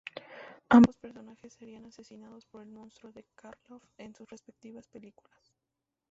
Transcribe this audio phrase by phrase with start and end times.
[0.69, 5.53] Ambos personajes serían asesinados por el monstruo de Karloff en sus respectivas películas.